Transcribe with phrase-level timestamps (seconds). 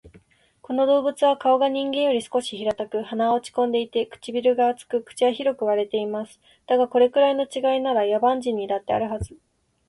[0.63, 6.41] この動物は顔が人間より少し平たく、鼻は落ち込んでいて、唇が厚く、口は広く割れています。
[6.65, 9.37] だが、これくらいの違いなら、野蛮人にだってあるはず